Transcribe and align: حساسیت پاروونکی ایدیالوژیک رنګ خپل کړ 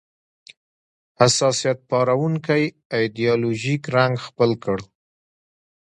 حساسیت 1.19 1.79
پاروونکی 1.89 2.63
ایدیالوژیک 2.95 3.83
رنګ 3.95 4.13
خپل 4.25 4.51
کړ 4.63 4.77